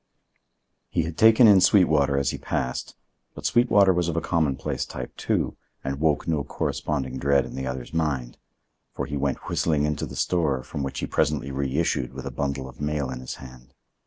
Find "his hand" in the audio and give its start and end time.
13.19-13.75